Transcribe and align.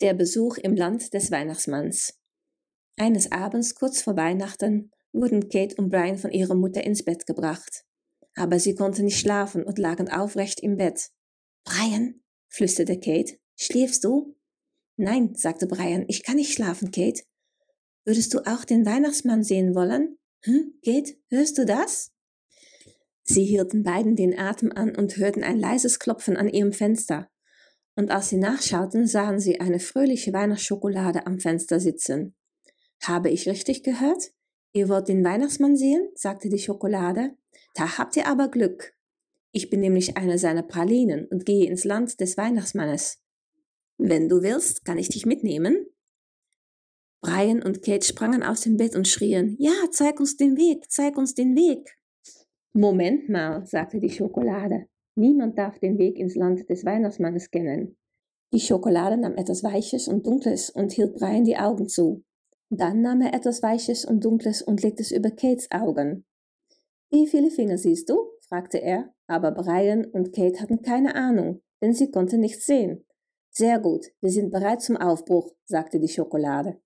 Der 0.00 0.12
Besuch 0.12 0.58
im 0.58 0.74
Land 0.74 1.14
des 1.14 1.30
Weihnachtsmanns. 1.30 2.18
Eines 2.96 3.30
Abends 3.30 3.76
kurz 3.76 4.02
vor 4.02 4.16
Weihnachten 4.16 4.90
wurden 5.12 5.48
Kate 5.48 5.76
und 5.76 5.88
Brian 5.90 6.18
von 6.18 6.32
ihrer 6.32 6.56
Mutter 6.56 6.82
ins 6.82 7.04
Bett 7.04 7.26
gebracht. 7.26 7.84
Aber 8.34 8.58
sie 8.58 8.74
konnten 8.74 9.04
nicht 9.04 9.20
schlafen 9.20 9.62
und 9.62 9.78
lagen 9.78 10.10
aufrecht 10.10 10.58
im 10.60 10.76
Bett. 10.76 11.10
Brian, 11.64 12.22
flüsterte 12.48 12.98
Kate, 12.98 13.38
schläfst 13.54 14.02
du? 14.02 14.36
Nein, 14.96 15.36
sagte 15.36 15.68
Brian, 15.68 16.06
ich 16.08 16.24
kann 16.24 16.36
nicht 16.36 16.52
schlafen, 16.52 16.90
Kate. 16.90 17.22
Würdest 18.04 18.34
du 18.34 18.40
auch 18.40 18.64
den 18.64 18.84
Weihnachtsmann 18.84 19.44
sehen 19.44 19.76
wollen? 19.76 20.18
Hm, 20.42 20.74
Kate, 20.84 21.14
hörst 21.28 21.56
du 21.56 21.64
das? 21.64 22.10
Sie 23.22 23.44
hielten 23.44 23.84
beiden 23.84 24.16
den 24.16 24.36
Atem 24.36 24.72
an 24.72 24.94
und 24.96 25.16
hörten 25.16 25.44
ein 25.44 25.58
leises 25.58 26.00
Klopfen 26.00 26.36
an 26.36 26.48
ihrem 26.48 26.72
Fenster 26.72 27.30
und 27.96 28.10
als 28.10 28.28
sie 28.28 28.36
nachschauten, 28.36 29.06
sahen 29.06 29.38
sie 29.38 29.60
eine 29.60 29.78
fröhliche 29.78 30.32
Weihnachtsschokolade 30.32 31.26
am 31.26 31.38
Fenster 31.38 31.80
sitzen. 31.80 32.34
Habe 33.02 33.30
ich 33.30 33.48
richtig 33.48 33.82
gehört? 33.82 34.32
Ihr 34.72 34.88
wollt 34.88 35.08
den 35.08 35.24
Weihnachtsmann 35.24 35.76
sehen? 35.76 36.08
sagte 36.14 36.48
die 36.48 36.58
Schokolade. 36.58 37.36
Da 37.74 37.98
habt 37.98 38.16
ihr 38.16 38.26
aber 38.26 38.48
Glück. 38.48 38.94
Ich 39.52 39.70
bin 39.70 39.80
nämlich 39.80 40.16
eine 40.16 40.38
seiner 40.38 40.64
Pralinen 40.64 41.26
und 41.26 41.46
gehe 41.46 41.68
ins 41.68 41.84
Land 41.84 42.20
des 42.20 42.36
Weihnachtsmannes. 42.36 43.20
Wenn 43.98 44.28
du 44.28 44.42
willst, 44.42 44.84
kann 44.84 44.98
ich 44.98 45.08
dich 45.08 45.26
mitnehmen. 45.26 45.86
Brian 47.20 47.62
und 47.62 47.82
Kate 47.82 48.04
sprangen 48.04 48.42
aus 48.42 48.62
dem 48.62 48.76
Bett 48.76 48.96
und 48.96 49.06
schrien, 49.06 49.56
ja, 49.58 49.72
zeig 49.92 50.18
uns 50.18 50.36
den 50.36 50.56
Weg, 50.56 50.90
zeig 50.90 51.16
uns 51.16 51.34
den 51.34 51.54
Weg. 51.54 51.96
Moment 52.72 53.28
mal, 53.28 53.64
sagte 53.64 54.00
die 54.00 54.10
Schokolade. 54.10 54.88
Niemand 55.16 55.56
darf 55.58 55.78
den 55.78 55.98
Weg 55.98 56.18
ins 56.18 56.34
Land 56.34 56.68
des 56.68 56.84
Weihnachtsmannes 56.84 57.50
kennen. 57.50 57.96
Die 58.52 58.60
Schokolade 58.60 59.16
nahm 59.16 59.34
etwas 59.34 59.62
Weiches 59.62 60.08
und 60.08 60.26
Dunkles 60.26 60.70
und 60.70 60.92
hielt 60.92 61.14
Brian 61.14 61.44
die 61.44 61.56
Augen 61.56 61.88
zu. 61.88 62.24
Dann 62.70 63.02
nahm 63.02 63.20
er 63.20 63.34
etwas 63.34 63.62
Weiches 63.62 64.04
und 64.04 64.24
Dunkles 64.24 64.62
und 64.62 64.82
legte 64.82 65.02
es 65.02 65.12
über 65.12 65.30
Kates 65.30 65.70
Augen. 65.70 66.24
Wie 67.10 67.26
viele 67.26 67.50
Finger 67.50 67.78
siehst 67.78 68.10
du? 68.10 68.16
fragte 68.40 68.78
er, 68.78 69.12
aber 69.26 69.52
Brian 69.52 70.04
und 70.04 70.32
Kate 70.32 70.60
hatten 70.60 70.82
keine 70.82 71.14
Ahnung, 71.14 71.62
denn 71.82 71.94
sie 71.94 72.10
konnten 72.10 72.40
nichts 72.40 72.66
sehen. 72.66 73.04
Sehr 73.50 73.78
gut, 73.78 74.06
wir 74.20 74.30
sind 74.30 74.50
bereit 74.50 74.82
zum 74.82 74.96
Aufbruch, 74.96 75.52
sagte 75.64 76.00
die 76.00 76.08
Schokolade. 76.08 76.80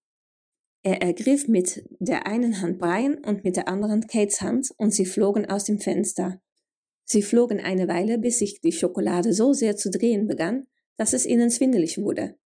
Er 0.82 1.02
ergriff 1.02 1.48
mit 1.48 1.88
der 1.98 2.26
einen 2.26 2.60
Hand 2.60 2.78
Brian 2.78 3.18
und 3.24 3.42
mit 3.44 3.56
der 3.56 3.68
anderen 3.68 4.06
Kates 4.06 4.40
Hand 4.42 4.70
und 4.76 4.92
sie 4.92 5.06
flogen 5.06 5.46
aus 5.46 5.64
dem 5.64 5.80
Fenster. 5.80 6.40
Sie 7.10 7.22
flogen 7.22 7.58
eine 7.58 7.88
Weile, 7.88 8.18
bis 8.18 8.38
sich 8.38 8.60
die 8.60 8.72
Schokolade 8.72 9.32
so 9.32 9.54
sehr 9.54 9.76
zu 9.76 9.90
drehen 9.90 10.26
begann, 10.26 10.66
dass 10.98 11.14
es 11.14 11.24
ihnen 11.24 11.50
schwindelig 11.50 11.96
wurde. 11.96 12.36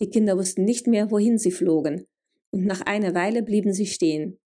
Die 0.00 0.10
Kinder 0.10 0.36
wussten 0.36 0.64
nicht 0.64 0.86
mehr, 0.86 1.10
wohin 1.10 1.38
sie 1.38 1.50
flogen, 1.50 2.06
und 2.50 2.66
nach 2.66 2.82
einer 2.82 3.14
Weile 3.14 3.42
blieben 3.42 3.72
sie 3.72 3.86
stehen. 3.86 4.38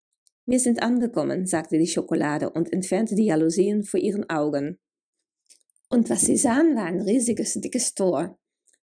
Wir 0.45 0.59
sind 0.59 0.83
angekommen, 0.83 1.47
sagte 1.47 1.79
die 1.79 1.87
Schokolade 1.87 2.51
und 2.51 2.71
entfernte 2.71 3.15
die 3.15 3.25
Jalousien 3.25 3.83
vor 3.83 3.99
ihren 3.99 4.29
Augen. 4.29 4.77
Und 5.89 6.11
was 6.11 6.21
sie 6.21 6.37
sahen, 6.37 6.75
war 6.75 6.85
ein 6.85 7.01
riesiges, 7.01 7.53
dickes 7.53 7.95
Tor. 7.95 8.37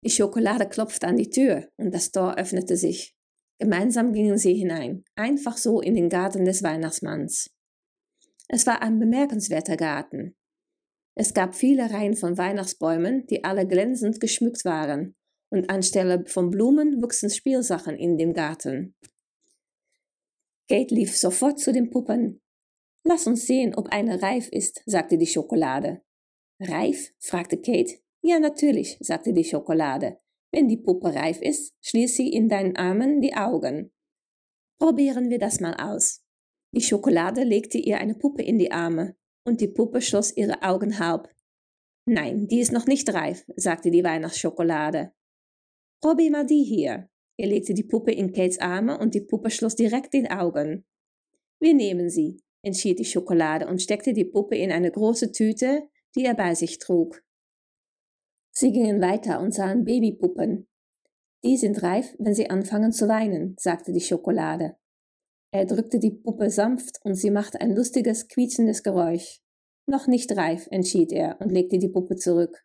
Die 0.02 0.08
Schokolade 0.08 0.66
klopfte 0.66 1.06
an 1.06 1.16
die 1.16 1.28
Tür 1.28 1.68
und 1.76 1.94
das 1.94 2.10
Tor 2.10 2.38
öffnete 2.38 2.78
sich. 2.78 3.14
Gemeinsam 3.58 4.14
gingen 4.14 4.38
sie 4.38 4.54
hinein, 4.54 5.04
einfach 5.14 5.58
so 5.58 5.82
in 5.82 5.94
den 5.94 6.08
Garten 6.08 6.46
des 6.46 6.62
Weihnachtsmanns. 6.62 7.50
Es 8.48 8.66
war 8.66 8.80
ein 8.80 8.98
bemerkenswerter 8.98 9.76
Garten. 9.76 10.34
Es 11.14 11.34
gab 11.34 11.54
viele 11.54 11.90
Reihen 11.90 12.14
von 12.14 12.38
Weihnachtsbäumen, 12.38 13.26
die 13.26 13.44
alle 13.44 13.66
glänzend 13.66 14.20
geschmückt 14.20 14.64
waren, 14.64 15.14
und 15.50 15.68
anstelle 15.68 16.24
von 16.26 16.50
Blumen 16.50 17.02
wuchsen 17.02 17.30
Spielsachen 17.30 17.96
in 17.96 18.16
dem 18.16 18.32
Garten. 18.32 18.94
Kate 20.68 20.94
lief 20.94 21.16
sofort 21.16 21.58
zu 21.58 21.72
den 21.72 21.90
Puppen. 21.90 22.40
Lass 23.04 23.26
uns 23.26 23.46
sehen, 23.46 23.74
ob 23.74 23.88
eine 23.88 24.22
reif 24.22 24.48
ist, 24.50 24.82
sagte 24.86 25.18
die 25.18 25.26
Schokolade. 25.26 26.02
Reif? 26.60 27.12
fragte 27.18 27.60
Kate. 27.60 27.98
Ja, 28.22 28.38
natürlich, 28.38 28.96
sagte 29.00 29.32
die 29.32 29.44
Schokolade. 29.44 30.20
Wenn 30.52 30.68
die 30.68 30.76
Puppe 30.76 31.14
reif 31.14 31.40
ist, 31.40 31.74
schließ 31.80 32.16
sie 32.16 32.28
in 32.28 32.48
deinen 32.48 32.76
Armen 32.76 33.20
die 33.20 33.34
Augen. 33.34 33.92
Probieren 34.78 35.30
wir 35.30 35.38
das 35.38 35.60
mal 35.60 35.74
aus. 35.74 36.22
Die 36.72 36.82
Schokolade 36.82 37.42
legte 37.42 37.78
ihr 37.78 37.98
eine 37.98 38.14
Puppe 38.14 38.42
in 38.42 38.58
die 38.58 38.70
Arme 38.70 39.16
und 39.44 39.60
die 39.60 39.68
Puppe 39.68 40.00
schloss 40.00 40.36
ihre 40.36 40.62
Augen 40.62 40.98
halb. 40.98 41.28
Nein, 42.06 42.48
die 42.48 42.60
ist 42.60 42.72
noch 42.72 42.86
nicht 42.86 43.12
reif, 43.12 43.44
sagte 43.56 43.90
die 43.90 44.04
Weihnachtsschokolade. 44.04 45.12
Probier 46.00 46.30
mal 46.30 46.46
die 46.46 46.64
hier. 46.64 47.08
Er 47.36 47.46
legte 47.46 47.74
die 47.74 47.84
Puppe 47.84 48.12
in 48.12 48.32
Kates 48.32 48.58
Arme 48.58 48.98
und 48.98 49.14
die 49.14 49.20
Puppe 49.20 49.50
schloss 49.50 49.76
direkt 49.76 50.12
die 50.14 50.30
Augen. 50.30 50.84
Wir 51.58 51.74
nehmen 51.74 52.10
sie, 52.10 52.42
entschied 52.62 52.98
die 52.98 53.04
Schokolade 53.04 53.66
und 53.66 53.82
steckte 53.82 54.12
die 54.12 54.24
Puppe 54.24 54.56
in 54.56 54.72
eine 54.72 54.90
große 54.90 55.32
Tüte, 55.32 55.88
die 56.16 56.24
er 56.24 56.34
bei 56.34 56.54
sich 56.54 56.78
trug. 56.78 57.22
Sie 58.50 58.72
gingen 58.72 59.00
weiter 59.00 59.40
und 59.40 59.54
sahen 59.54 59.84
Babypuppen. 59.84 60.68
Die 61.44 61.56
sind 61.56 61.82
reif, 61.82 62.14
wenn 62.18 62.34
sie 62.34 62.50
anfangen 62.50 62.92
zu 62.92 63.08
weinen, 63.08 63.56
sagte 63.58 63.92
die 63.92 64.00
Schokolade. 64.00 64.76
Er 65.52 65.64
drückte 65.64 65.98
die 65.98 66.12
Puppe 66.12 66.48
sanft 66.50 67.00
und 67.02 67.14
sie 67.14 67.30
machte 67.30 67.60
ein 67.60 67.74
lustiges, 67.74 68.28
quietschendes 68.28 68.82
Geräusch. 68.82 69.40
Noch 69.86 70.06
nicht 70.06 70.36
reif, 70.36 70.68
entschied 70.70 71.10
er 71.10 71.40
und 71.40 71.50
legte 71.50 71.78
die 71.78 71.88
Puppe 71.88 72.16
zurück. 72.16 72.64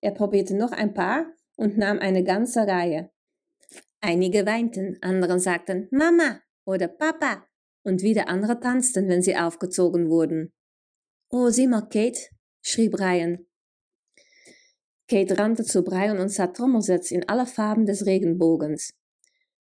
Er 0.00 0.12
probierte 0.12 0.56
noch 0.56 0.72
ein 0.72 0.94
paar 0.94 1.26
und 1.56 1.76
nahm 1.76 1.98
eine 1.98 2.24
ganze 2.24 2.66
Reihe. 2.66 3.10
Einige 4.00 4.46
weinten, 4.46 4.96
andere 5.02 5.38
sagten 5.38 5.88
Mama 5.90 6.40
oder 6.64 6.88
Papa 6.88 7.46
und 7.84 8.02
wieder 8.02 8.28
andere 8.28 8.58
tanzten, 8.58 9.08
wenn 9.08 9.22
sie 9.22 9.36
aufgezogen 9.36 10.08
wurden. 10.08 10.52
Oh, 11.30 11.50
sieh 11.50 11.66
mal, 11.66 11.82
Kate, 11.82 12.30
schrie 12.62 12.88
Brian. 12.88 13.46
Kate 15.08 15.38
rannte 15.38 15.64
zu 15.64 15.82
Brian 15.82 16.18
und 16.18 16.30
sah 16.30 16.46
Trommelsätze 16.46 17.14
in 17.14 17.28
aller 17.28 17.46
Farben 17.46 17.84
des 17.84 18.06
Regenbogens. 18.06 18.94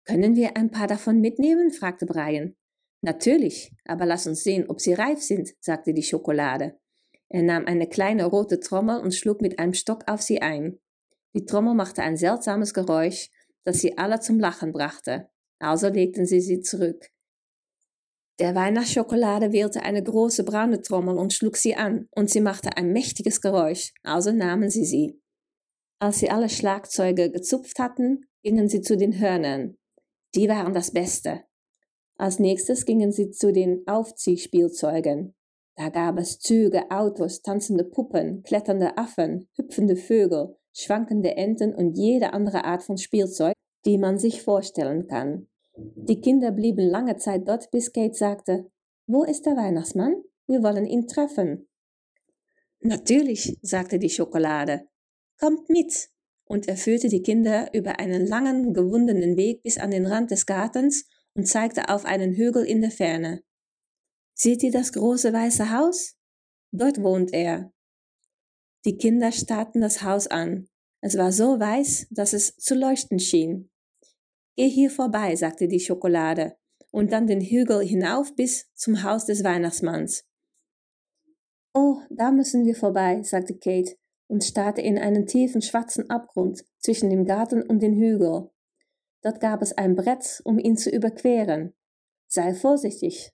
Können 0.04 0.36
wir 0.36 0.56
ein 0.56 0.70
paar 0.70 0.86
davon 0.86 1.20
mitnehmen? 1.20 1.70
fragte 1.70 2.06
Brian. 2.06 2.56
Natürlich, 3.02 3.72
aber 3.84 4.06
lass 4.06 4.26
uns 4.26 4.44
sehen, 4.44 4.68
ob 4.68 4.80
sie 4.80 4.94
reif 4.94 5.20
sind, 5.22 5.50
sagte 5.60 5.92
die 5.92 6.02
Schokolade. 6.02 6.78
Er 7.28 7.42
nahm 7.42 7.66
eine 7.66 7.88
kleine 7.88 8.26
rote 8.26 8.60
Trommel 8.60 9.00
und 9.00 9.14
schlug 9.14 9.40
mit 9.40 9.58
einem 9.58 9.74
Stock 9.74 10.04
auf 10.06 10.22
sie 10.22 10.42
ein. 10.42 10.78
Die 11.34 11.44
Trommel 11.44 11.74
machte 11.74 12.02
ein 12.02 12.16
seltsames 12.16 12.74
Geräusch, 12.74 13.30
das 13.64 13.80
sie 13.80 13.96
alle 13.96 14.20
zum 14.20 14.38
Lachen 14.38 14.72
brachte. 14.72 15.28
Also 15.58 15.88
legten 15.88 16.26
sie 16.26 16.40
sie 16.40 16.60
zurück. 16.60 17.08
Der 18.38 18.54
Weihnachtsschokolade 18.54 19.52
wählte 19.52 19.82
eine 19.82 20.02
große 20.02 20.44
braune 20.44 20.82
Trommel 20.82 21.16
und 21.16 21.32
schlug 21.32 21.56
sie 21.56 21.74
an, 21.74 22.08
und 22.10 22.30
sie 22.30 22.40
machte 22.40 22.76
ein 22.76 22.92
mächtiges 22.92 23.40
Geräusch, 23.40 23.92
also 24.02 24.32
nahmen 24.32 24.68
sie 24.68 24.84
sie. 24.84 25.20
Als 26.00 26.18
sie 26.18 26.30
alle 26.30 26.48
Schlagzeuge 26.48 27.30
gezupft 27.30 27.78
hatten, 27.78 28.26
gingen 28.42 28.68
sie 28.68 28.80
zu 28.80 28.96
den 28.96 29.18
Hörnern. 29.20 29.76
Die 30.34 30.48
waren 30.48 30.74
das 30.74 30.90
Beste. 30.92 31.44
Als 32.16 32.38
nächstes 32.38 32.86
gingen 32.86 33.12
sie 33.12 33.30
zu 33.30 33.52
den 33.52 33.86
Aufziehspielzeugen. 33.86 35.34
Da 35.76 35.88
gab 35.88 36.18
es 36.18 36.38
Züge, 36.38 36.90
Autos, 36.90 37.42
tanzende 37.42 37.84
Puppen, 37.84 38.42
kletternde 38.42 38.96
Affen, 38.98 39.48
hüpfende 39.56 39.96
Vögel, 39.96 40.56
schwankende 40.72 41.36
Enten 41.36 41.74
und 41.74 41.96
jede 41.96 42.32
andere 42.32 42.64
Art 42.64 42.82
von 42.82 42.98
Spielzeug, 42.98 43.54
die 43.84 43.98
man 43.98 44.18
sich 44.18 44.42
vorstellen 44.42 45.06
kann. 45.06 45.48
Die 45.76 46.20
Kinder 46.20 46.52
blieben 46.52 46.86
lange 46.86 47.16
Zeit 47.16 47.48
dort, 47.48 47.70
bis 47.70 47.92
Kate 47.92 48.14
sagte, 48.14 48.70
Wo 49.06 49.24
ist 49.24 49.46
der 49.46 49.56
Weihnachtsmann? 49.56 50.22
Wir 50.46 50.62
wollen 50.62 50.86
ihn 50.86 51.08
treffen. 51.08 51.68
Natürlich, 52.80 53.58
sagte 53.62 53.98
die 53.98 54.10
Schokolade. 54.10 54.86
Kommt 55.38 55.70
mit 55.70 56.10
und 56.44 56.68
er 56.68 56.76
führte 56.76 57.08
die 57.08 57.22
Kinder 57.22 57.72
über 57.72 57.98
einen 57.98 58.26
langen, 58.26 58.74
gewundenen 58.74 59.36
Weg 59.36 59.62
bis 59.62 59.78
an 59.78 59.90
den 59.90 60.06
Rand 60.06 60.30
des 60.30 60.46
Gartens 60.46 61.06
und 61.34 61.46
zeigte 61.46 61.88
auf 61.88 62.04
einen 62.04 62.34
Hügel 62.34 62.64
in 62.64 62.80
der 62.80 62.90
Ferne. 62.90 63.42
Seht 64.34 64.62
ihr 64.62 64.72
das 64.72 64.92
große 64.92 65.32
weiße 65.32 65.70
Haus? 65.70 66.16
Dort 66.72 67.02
wohnt 67.02 67.32
er. 67.32 67.72
Die 68.84 68.96
Kinder 68.96 69.30
starrten 69.30 69.80
das 69.80 70.02
Haus 70.02 70.26
an. 70.26 70.68
Es 71.00 71.16
war 71.16 71.32
so 71.32 71.58
weiß, 71.58 72.08
dass 72.10 72.32
es 72.32 72.56
zu 72.56 72.74
leuchten 72.74 73.18
schien. 73.18 73.70
Geh 74.56 74.68
hier 74.68 74.90
vorbei, 74.90 75.34
sagte 75.36 75.68
die 75.68 75.80
Schokolade, 75.80 76.56
und 76.90 77.12
dann 77.12 77.26
den 77.26 77.40
Hügel 77.40 77.80
hinauf 77.80 78.34
bis 78.34 78.72
zum 78.74 79.02
Haus 79.02 79.24
des 79.26 79.44
Weihnachtsmanns. 79.44 80.24
Oh, 81.74 82.00
da 82.10 82.30
müssen 82.30 82.66
wir 82.66 82.74
vorbei, 82.74 83.22
sagte 83.22 83.56
Kate 83.56 83.96
und 84.32 84.42
starrte 84.42 84.80
in 84.80 84.98
einen 84.98 85.26
tiefen 85.26 85.60
schwarzen 85.60 86.08
Abgrund 86.08 86.64
zwischen 86.78 87.10
dem 87.10 87.26
Garten 87.26 87.62
und 87.62 87.82
den 87.82 87.94
Hügel. 87.94 88.48
Dort 89.20 89.40
gab 89.40 89.60
es 89.60 89.76
ein 89.76 89.94
Brett, 89.94 90.40
um 90.44 90.58
ihn 90.58 90.78
zu 90.78 90.88
überqueren. 90.88 91.74
Sei 92.28 92.54
vorsichtig, 92.54 93.30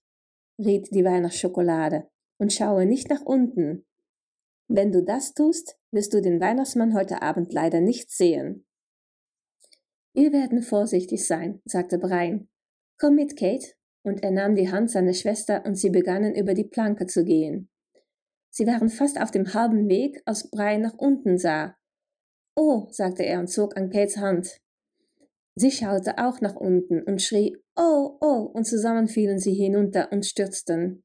riet 0.58 0.92
die 0.92 1.04
Weihnachtsschokolade, 1.04 2.08
und 2.38 2.52
schaue 2.52 2.84
nicht 2.84 3.10
nach 3.10 3.22
unten. 3.24 3.86
Wenn 4.66 4.90
du 4.90 5.04
das 5.04 5.34
tust, 5.34 5.78
wirst 5.92 6.14
du 6.14 6.20
den 6.20 6.40
Weihnachtsmann 6.40 6.94
heute 6.94 7.22
Abend 7.22 7.52
leider 7.52 7.80
nicht 7.80 8.10
sehen. 8.10 8.66
Wir 10.14 10.32
werden 10.32 10.62
vorsichtig 10.62 11.24
sein, 11.24 11.62
sagte 11.64 11.98
Brian. 11.98 12.48
Komm 12.98 13.14
mit, 13.14 13.36
Kate. 13.36 13.68
Und 14.02 14.24
er 14.24 14.32
nahm 14.32 14.56
die 14.56 14.72
Hand 14.72 14.90
seiner 14.90 15.14
Schwester 15.14 15.64
und 15.64 15.76
sie 15.76 15.90
begannen 15.90 16.34
über 16.34 16.54
die 16.54 16.64
Planke 16.64 17.06
zu 17.06 17.24
gehen. 17.24 17.70
Sie 18.58 18.66
waren 18.66 18.88
fast 18.88 19.20
auf 19.20 19.30
dem 19.30 19.54
halben 19.54 19.88
Weg, 19.88 20.20
als 20.24 20.50
Brian 20.50 20.82
nach 20.82 20.98
unten 20.98 21.38
sah. 21.38 21.76
Oh, 22.56 22.88
sagte 22.90 23.22
er 23.22 23.38
und 23.38 23.46
zog 23.46 23.76
an 23.76 23.88
Kates 23.88 24.16
Hand. 24.16 24.58
Sie 25.54 25.70
schaute 25.70 26.18
auch 26.18 26.40
nach 26.40 26.56
unten 26.56 27.04
und 27.04 27.22
schrie 27.22 27.56
Oh, 27.76 28.18
oh, 28.20 28.50
und 28.52 28.64
zusammen 28.64 29.06
fielen 29.06 29.38
sie 29.38 29.54
hinunter 29.54 30.10
und 30.10 30.26
stürzten. 30.26 31.04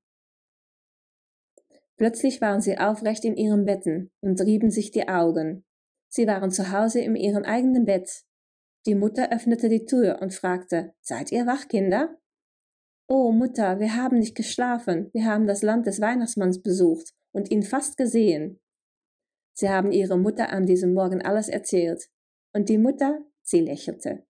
Plötzlich 1.96 2.42
waren 2.42 2.60
sie 2.60 2.80
aufrecht 2.80 3.24
in 3.24 3.38
ihren 3.38 3.66
Betten 3.66 4.10
und 4.22 4.42
rieben 4.42 4.72
sich 4.72 4.90
die 4.90 5.08
Augen. 5.08 5.64
Sie 6.10 6.26
waren 6.26 6.50
zu 6.50 6.72
Hause 6.72 7.02
in 7.02 7.16
ihrem 7.16 7.44
eigenen 7.44 7.86
Bett. 7.86 8.24
Die 8.88 8.96
Mutter 8.96 9.32
öffnete 9.32 9.70
die 9.70 9.86
Tür 9.86 10.24
und 10.24 10.34
fragte, 10.34 10.96
Seid 11.02 11.32
ihr 11.32 11.46
wach, 11.46 11.68
Kinder? 11.68 12.18
Oh, 13.08 13.32
Mutter, 13.32 13.80
wir 13.80 13.96
haben 13.96 14.18
nicht 14.18 14.34
geschlafen, 14.34 15.12
wir 15.14 15.26
haben 15.26 15.46
das 15.46 15.62
Land 15.62 15.86
des 15.86 16.02
Weihnachtsmanns 16.02 16.60
besucht 16.60 17.14
und 17.34 17.52
ihn 17.52 17.64
fast 17.64 17.98
gesehen. 17.98 18.60
Sie 19.54 19.70
haben 19.70 19.92
ihrer 19.92 20.18
Mutter 20.18 20.50
an 20.52 20.66
diesem 20.66 20.94
Morgen 20.94 21.22
alles 21.22 21.50
erzählt, 21.50 22.10
und 22.54 22.70
die 22.70 22.78
Mutter, 22.78 23.20
sie 23.42 23.60
lächelte. 23.60 24.26